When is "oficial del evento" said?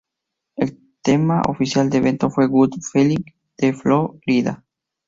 1.47-2.31